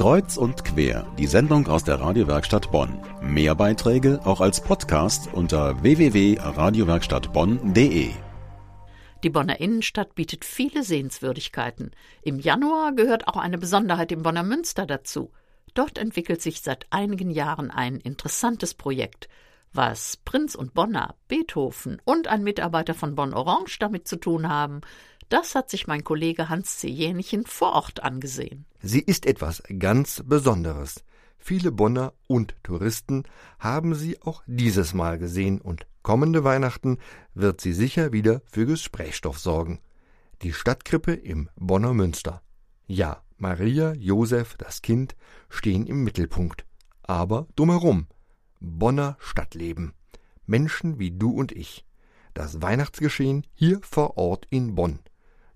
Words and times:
Kreuz 0.00 0.36
und 0.38 0.64
quer, 0.64 1.06
die 1.18 1.26
Sendung 1.26 1.68
aus 1.68 1.84
der 1.84 2.00
Radiowerkstatt 2.00 2.72
Bonn. 2.72 2.98
Mehr 3.20 3.54
Beiträge 3.54 4.18
auch 4.24 4.40
als 4.40 4.62
Podcast 4.62 5.28
unter 5.34 5.82
www.radiowerkstattbonn.de. 5.82 8.08
Die 9.22 9.28
Bonner 9.28 9.60
Innenstadt 9.60 10.14
bietet 10.14 10.46
viele 10.46 10.84
Sehenswürdigkeiten. 10.84 11.90
Im 12.22 12.38
Januar 12.38 12.94
gehört 12.94 13.28
auch 13.28 13.36
eine 13.36 13.58
Besonderheit 13.58 14.10
im 14.10 14.22
Bonner 14.22 14.42
Münster 14.42 14.86
dazu. 14.86 15.32
Dort 15.74 15.98
entwickelt 15.98 16.40
sich 16.40 16.62
seit 16.62 16.86
einigen 16.88 17.28
Jahren 17.28 17.70
ein 17.70 17.96
interessantes 17.96 18.72
Projekt. 18.72 19.28
Was 19.74 20.16
Prinz 20.16 20.54
und 20.54 20.72
Bonner, 20.72 21.14
Beethoven 21.28 22.00
und 22.06 22.26
ein 22.26 22.42
Mitarbeiter 22.42 22.94
von 22.94 23.16
Bonn 23.16 23.34
Orange 23.34 23.78
damit 23.78 24.08
zu 24.08 24.16
tun 24.16 24.48
haben, 24.48 24.80
das 25.30 25.54
hat 25.54 25.70
sich 25.70 25.86
mein 25.86 26.04
Kollege 26.04 26.48
Hans 26.48 26.78
C. 26.78 26.88
Jänichen 26.88 27.46
vor 27.46 27.72
Ort 27.72 28.02
angesehen. 28.02 28.66
Sie 28.82 29.00
ist 29.00 29.26
etwas 29.26 29.62
ganz 29.78 30.22
Besonderes. 30.26 31.04
Viele 31.38 31.72
Bonner 31.72 32.12
und 32.26 32.54
Touristen 32.62 33.24
haben 33.58 33.94
sie 33.94 34.20
auch 34.20 34.42
dieses 34.46 34.92
Mal 34.92 35.18
gesehen 35.18 35.60
und 35.60 35.86
kommende 36.02 36.44
Weihnachten 36.44 36.98
wird 37.32 37.60
sie 37.60 37.72
sicher 37.72 38.12
wieder 38.12 38.42
für 38.44 38.66
Gesprächsstoff 38.66 39.38
sorgen. 39.38 39.80
Die 40.42 40.52
Stadtkrippe 40.52 41.14
im 41.14 41.48
Bonner 41.56 41.94
Münster. 41.94 42.42
Ja, 42.86 43.22
Maria, 43.38 43.94
Josef, 43.94 44.56
das 44.58 44.82
Kind 44.82 45.16
stehen 45.48 45.86
im 45.86 46.04
Mittelpunkt. 46.04 46.66
Aber 47.02 47.46
drumherum. 47.56 48.06
Bonner 48.60 49.16
Stadtleben. 49.20 49.94
Menschen 50.44 50.98
wie 50.98 51.10
du 51.10 51.30
und 51.30 51.52
ich. 51.52 51.86
Das 52.34 52.60
Weihnachtsgeschehen 52.60 53.46
hier 53.54 53.80
vor 53.82 54.18
Ort 54.18 54.46
in 54.50 54.74
Bonn. 54.74 54.98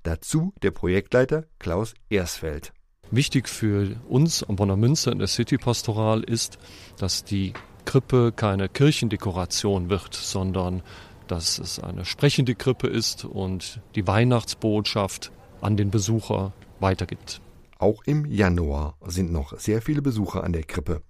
Dazu 0.04 0.52
der 0.62 0.70
Projektleiter 0.70 1.46
Klaus 1.58 1.94
Ersfeld. 2.10 2.74
Wichtig 3.10 3.48
für 3.48 3.96
uns 4.06 4.42
am 4.42 4.56
Bonner 4.56 4.76
Münster 4.76 5.10
in 5.10 5.18
der 5.18 5.28
City 5.28 5.56
Pastoral 5.56 6.22
ist, 6.22 6.58
dass 6.98 7.24
die 7.24 7.54
Krippe 7.86 8.30
keine 8.36 8.68
Kirchendekoration 8.68 9.88
wird, 9.88 10.12
sondern 10.12 10.82
dass 11.26 11.58
es 11.58 11.78
eine 11.78 12.04
sprechende 12.04 12.54
Krippe 12.54 12.86
ist 12.86 13.24
und 13.24 13.80
die 13.94 14.06
Weihnachtsbotschaft 14.06 15.32
an 15.62 15.78
den 15.78 15.90
Besucher 15.90 16.52
weitergibt. 16.80 17.40
Auch 17.78 18.02
im 18.04 18.26
Januar 18.26 18.98
sind 19.06 19.32
noch 19.32 19.58
sehr 19.58 19.80
viele 19.80 20.02
Besucher 20.02 20.44
an 20.44 20.52
der 20.52 20.64
Krippe. 20.64 21.00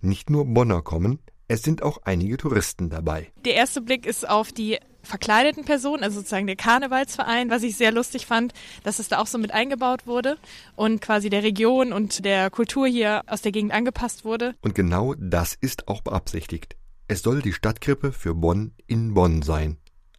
Nicht 0.00 0.28
nur 0.28 0.44
Bonner 0.44 0.82
kommen, 0.82 1.20
es 1.48 1.62
sind 1.62 1.82
auch 1.82 1.98
einige 2.04 2.36
Touristen 2.36 2.90
dabei. 2.90 3.30
Der 3.44 3.54
erste 3.54 3.80
Blick 3.80 4.06
ist 4.06 4.28
auf 4.28 4.52
die 4.52 4.78
verkleideten 5.02 5.64
Personen, 5.64 6.02
also 6.02 6.18
sozusagen 6.20 6.46
der 6.46 6.56
Karnevalsverein, 6.56 7.50
was 7.50 7.62
ich 7.62 7.76
sehr 7.76 7.92
lustig 7.92 8.26
fand, 8.26 8.54
dass 8.82 8.98
es 8.98 9.08
da 9.08 9.18
auch 9.18 9.26
so 9.26 9.38
mit 9.38 9.52
eingebaut 9.52 10.06
wurde 10.06 10.38
und 10.76 11.00
quasi 11.00 11.28
der 11.28 11.42
Region 11.42 11.92
und 11.92 12.24
der 12.24 12.50
Kultur 12.50 12.86
hier 12.86 13.22
aus 13.26 13.42
der 13.42 13.52
Gegend 13.52 13.72
angepasst 13.72 14.24
wurde. 14.24 14.54
Und 14.62 14.74
genau 14.74 15.14
das 15.18 15.54
ist 15.60 15.88
auch 15.88 16.00
beabsichtigt. 16.00 16.76
Es 17.06 17.22
soll 17.22 17.42
die 17.42 17.52
Stadtkrippe 17.52 18.12
für 18.12 18.34
Bonn 18.34 18.72
in 18.86 19.12
Bonn 19.12 19.42
sein. 19.42 19.76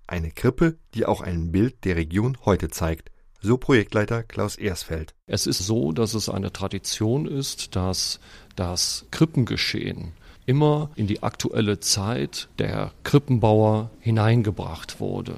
Eine 0.08 0.30
Krippe, 0.30 0.78
die 0.94 1.08
auch 1.08 1.22
ein 1.22 1.52
Bild 1.52 1.84
der 1.84 1.96
Region 1.96 2.38
heute 2.46 2.70
zeigt. 2.70 3.10
So 3.42 3.58
Projektleiter 3.58 4.24
Klaus 4.24 4.56
Ersfeld. 4.56 5.16
Es 5.26 5.48
ist 5.48 5.60
so, 5.60 5.92
dass 5.92 6.14
es 6.14 6.30
eine 6.30 6.54
Tradition 6.54 7.26
ist, 7.26 7.76
dass 7.76 8.20
das 8.56 9.08
Krippengeschehen 9.10 10.14
immer 10.46 10.90
in 10.96 11.08
die 11.08 11.24
aktuelle 11.24 11.80
Zeit 11.80 12.48
der 12.60 12.92
Krippenbauer 13.04 13.90
hineingebracht 14.00 15.00
wurde. 15.00 15.36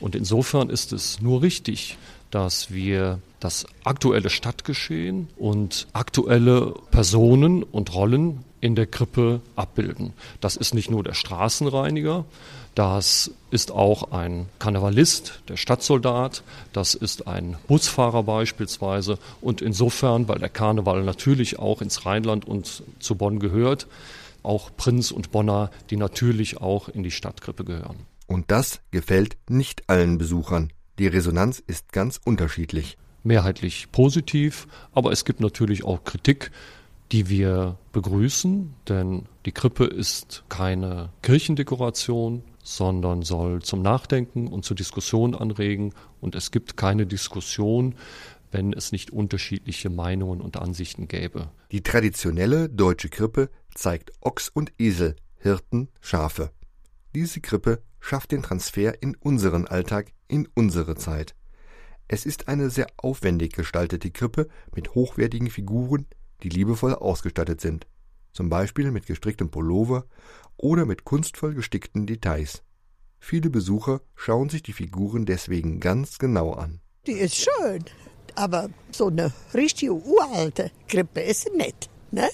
Und 0.00 0.14
insofern 0.14 0.70
ist 0.70 0.92
es 0.92 1.20
nur 1.20 1.42
richtig, 1.42 1.96
dass 2.30 2.72
wir 2.72 3.20
das 3.38 3.66
aktuelle 3.84 4.30
Stadtgeschehen 4.30 5.28
und 5.36 5.86
aktuelle 5.92 6.74
Personen 6.90 7.62
und 7.62 7.94
Rollen 7.94 8.44
in 8.60 8.74
der 8.74 8.86
Krippe 8.86 9.40
abbilden. 9.56 10.14
Das 10.40 10.56
ist 10.56 10.74
nicht 10.74 10.90
nur 10.90 11.04
der 11.04 11.14
Straßenreiniger, 11.14 12.24
das 12.74 13.30
ist 13.52 13.70
auch 13.70 14.10
ein 14.10 14.46
Karnevalist, 14.58 15.42
der 15.48 15.56
Stadtsoldat, 15.56 16.42
das 16.72 16.94
ist 16.94 17.28
ein 17.28 17.56
Busfahrer 17.68 18.24
beispielsweise. 18.24 19.18
Und 19.40 19.62
insofern, 19.62 20.26
weil 20.26 20.40
der 20.40 20.48
Karneval 20.48 21.04
natürlich 21.04 21.58
auch 21.60 21.82
ins 21.82 22.04
Rheinland 22.04 22.48
und 22.48 22.82
zu 22.98 23.14
Bonn 23.14 23.38
gehört, 23.38 23.86
auch 24.44 24.70
Prinz 24.76 25.10
und 25.10 25.30
Bonner, 25.30 25.70
die 25.90 25.96
natürlich 25.96 26.58
auch 26.58 26.88
in 26.88 27.02
die 27.02 27.10
Stadtkrippe 27.10 27.64
gehören. 27.64 28.06
Und 28.26 28.50
das 28.50 28.80
gefällt 28.90 29.36
nicht 29.48 29.88
allen 29.88 30.18
Besuchern. 30.18 30.72
Die 30.98 31.06
Resonanz 31.06 31.62
ist 31.66 31.92
ganz 31.92 32.20
unterschiedlich. 32.24 32.96
Mehrheitlich 33.22 33.90
positiv, 33.90 34.66
aber 34.92 35.12
es 35.12 35.24
gibt 35.24 35.40
natürlich 35.40 35.84
auch 35.84 36.04
Kritik, 36.04 36.50
die 37.12 37.28
wir 37.28 37.78
begrüßen, 37.92 38.74
denn 38.88 39.26
die 39.46 39.52
Krippe 39.52 39.84
ist 39.84 40.44
keine 40.48 41.10
Kirchendekoration, 41.22 42.42
sondern 42.62 43.22
soll 43.22 43.62
zum 43.62 43.82
Nachdenken 43.82 44.48
und 44.48 44.64
zur 44.64 44.76
Diskussion 44.76 45.34
anregen 45.34 45.92
und 46.20 46.34
es 46.34 46.50
gibt 46.50 46.76
keine 46.76 47.06
Diskussion, 47.06 47.94
wenn 48.54 48.72
es 48.72 48.92
nicht 48.92 49.10
unterschiedliche 49.10 49.90
Meinungen 49.90 50.40
und 50.40 50.56
Ansichten 50.56 51.08
gäbe. 51.08 51.50
Die 51.72 51.82
traditionelle 51.82 52.68
deutsche 52.68 53.08
Krippe 53.08 53.50
zeigt 53.74 54.12
Ochs 54.20 54.48
und 54.48 54.72
Esel, 54.78 55.16
Hirten, 55.36 55.88
Schafe. 56.00 56.52
Diese 57.16 57.40
Krippe 57.40 57.82
schafft 57.98 58.30
den 58.30 58.44
Transfer 58.44 59.02
in 59.02 59.16
unseren 59.16 59.66
Alltag, 59.66 60.12
in 60.28 60.46
unsere 60.54 60.94
Zeit. 60.94 61.34
Es 62.06 62.26
ist 62.26 62.46
eine 62.46 62.70
sehr 62.70 62.86
aufwendig 62.96 63.54
gestaltete 63.54 64.12
Krippe 64.12 64.48
mit 64.72 64.94
hochwertigen 64.94 65.50
Figuren, 65.50 66.06
die 66.44 66.48
liebevoll 66.48 66.94
ausgestattet 66.94 67.60
sind, 67.60 67.88
zum 68.32 68.50
Beispiel 68.50 68.92
mit 68.92 69.06
gestricktem 69.06 69.50
Pullover 69.50 70.06
oder 70.56 70.86
mit 70.86 71.04
kunstvoll 71.04 71.54
gestickten 71.54 72.06
Details. 72.06 72.62
Viele 73.18 73.50
Besucher 73.50 74.00
schauen 74.14 74.48
sich 74.48 74.62
die 74.62 74.74
Figuren 74.74 75.26
deswegen 75.26 75.80
ganz 75.80 76.18
genau 76.18 76.52
an. 76.52 76.80
Die 77.06 77.12
ist 77.12 77.34
schön, 77.34 77.84
aber 78.34 78.68
so 78.90 79.08
eine 79.08 79.32
richtige 79.52 79.92
uralte 79.92 80.70
Krippe 80.88 81.20
ist 81.20 81.42
sie 81.42 81.56
nicht, 81.56 81.88
ne? 82.10 82.28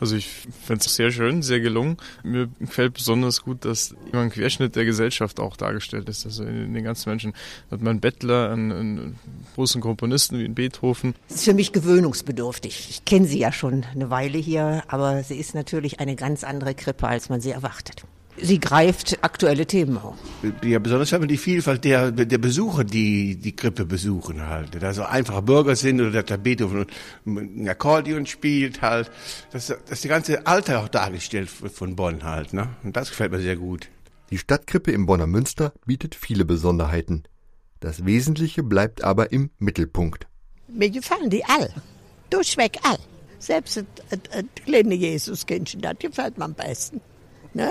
Also 0.00 0.16
ich 0.16 0.28
finde 0.28 0.84
es 0.84 0.94
sehr 0.94 1.10
schön, 1.10 1.42
sehr 1.42 1.60
gelungen. 1.60 1.96
Mir 2.22 2.48
gefällt 2.60 2.94
besonders 2.94 3.42
gut, 3.42 3.64
dass 3.64 3.94
immer 4.12 4.22
ein 4.22 4.30
Querschnitt 4.30 4.76
der 4.76 4.84
Gesellschaft 4.84 5.40
auch 5.40 5.56
dargestellt 5.56 6.08
ist. 6.08 6.26
Also 6.26 6.44
in, 6.44 6.74
den 6.74 6.84
ganzen 6.84 7.08
Menschen 7.08 7.32
hat 7.70 7.80
man 7.80 7.92
einen 7.92 8.00
Bettler, 8.00 8.50
einen, 8.50 8.72
einen 8.72 9.18
großen 9.54 9.80
Komponisten 9.80 10.38
wie 10.38 10.44
in 10.44 10.54
Beethoven. 10.54 11.14
Es 11.28 11.36
ist 11.36 11.44
für 11.44 11.54
mich 11.54 11.72
gewöhnungsbedürftig. 11.72 12.88
Ich 12.90 13.04
kenne 13.04 13.26
sie 13.26 13.38
ja 13.38 13.52
schon 13.52 13.84
eine 13.94 14.10
Weile 14.10 14.38
hier, 14.38 14.82
aber 14.88 15.22
sie 15.22 15.36
ist 15.36 15.54
natürlich 15.54 16.00
eine 16.00 16.16
ganz 16.16 16.44
andere 16.44 16.74
Krippe, 16.74 17.08
als 17.08 17.28
man 17.28 17.40
sie 17.40 17.50
erwartet. 17.50 18.04
Sie 18.40 18.60
greift 18.60 19.18
aktuelle 19.22 19.66
Themen 19.66 19.96
auf. 19.98 20.16
Ja, 20.62 20.78
besonders 20.78 21.10
wenn 21.12 21.20
man 21.20 21.28
die 21.28 21.38
Vielfalt 21.38 21.84
der, 21.84 22.10
der 22.10 22.38
Besucher, 22.38 22.84
die 22.84 23.36
die 23.36 23.56
Krippe 23.56 23.86
besuchen 23.86 24.46
halt. 24.46 24.80
Da 24.80 24.92
so 24.92 25.04
einfache 25.04 25.42
Bürger 25.42 25.74
sind 25.76 26.00
oder 26.00 26.22
der 26.22 26.36
Beethoven 26.36 26.86
ein 27.24 27.68
Akkordeon 27.68 28.26
spielt 28.26 28.82
halt. 28.82 29.10
Dass, 29.52 29.66
dass 29.88 30.00
die 30.00 30.08
ganze 30.08 30.46
Alter 30.46 30.80
auch 30.80 30.88
dargestellt 30.88 31.48
von 31.48 31.96
Bonn 31.96 32.24
halt. 32.24 32.52
Ne? 32.52 32.68
Und 32.82 32.96
das 32.96 33.10
gefällt 33.10 33.32
mir 33.32 33.40
sehr 33.40 33.56
gut. 33.56 33.88
Die 34.30 34.38
Stadtkrippe 34.38 34.92
im 34.92 35.06
Bonner 35.06 35.26
Münster 35.26 35.72
bietet 35.86 36.14
viele 36.14 36.44
Besonderheiten. 36.44 37.22
Das 37.80 38.04
Wesentliche 38.04 38.62
bleibt 38.62 39.04
aber 39.04 39.32
im 39.32 39.50
Mittelpunkt. 39.58 40.26
Mir 40.68 40.90
gefallen 40.90 41.30
die 41.30 41.44
all. 41.44 41.72
Durchweg 42.30 42.78
all. 42.82 42.98
Selbst 43.38 43.84
das 44.08 44.18
kleine 44.64 44.94
Jesuskindchen, 44.94 45.80
das 45.80 45.98
gefällt 45.98 46.38
mir 46.38 46.44
am 46.44 46.54
besten. 46.54 47.00
Ne? 47.54 47.70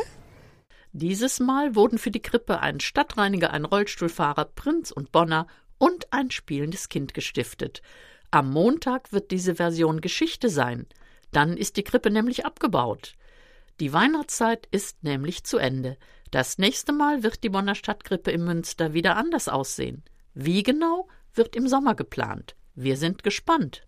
Dieses 0.97 1.41
Mal 1.41 1.75
wurden 1.75 1.97
für 1.97 2.09
die 2.09 2.21
Krippe 2.21 2.61
ein 2.61 2.79
Stadtreiniger, 2.79 3.51
ein 3.51 3.65
Rollstuhlfahrer, 3.65 4.45
Prinz 4.45 4.91
und 4.91 5.11
Bonner 5.11 5.45
und 5.77 6.13
ein 6.13 6.31
spielendes 6.31 6.87
Kind 6.87 7.13
gestiftet. 7.13 7.81
Am 8.31 8.49
Montag 8.49 9.11
wird 9.11 9.31
diese 9.31 9.55
Version 9.55 9.99
Geschichte 9.99 10.47
sein. 10.47 10.87
Dann 11.33 11.57
ist 11.57 11.75
die 11.75 11.83
Krippe 11.83 12.11
nämlich 12.11 12.45
abgebaut. 12.45 13.15
Die 13.81 13.91
Weihnachtszeit 13.91 14.69
ist 14.71 15.03
nämlich 15.03 15.43
zu 15.43 15.57
Ende. 15.57 15.97
Das 16.31 16.59
nächste 16.59 16.93
Mal 16.93 17.23
wird 17.23 17.43
die 17.43 17.49
Bonner 17.49 17.75
Stadtkrippe 17.75 18.31
im 18.31 18.45
Münster 18.45 18.93
wieder 18.93 19.17
anders 19.17 19.49
aussehen. 19.49 20.01
Wie 20.33 20.63
genau, 20.63 21.09
wird 21.33 21.57
im 21.57 21.67
Sommer 21.67 21.95
geplant. 21.95 22.55
Wir 22.73 22.95
sind 22.95 23.21
gespannt. 23.21 23.85